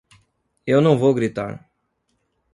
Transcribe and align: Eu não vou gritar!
Eu 0.65 0.81
não 0.81 0.97
vou 0.97 1.13
gritar! 1.13 1.69